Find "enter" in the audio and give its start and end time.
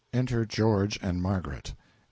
0.13-0.45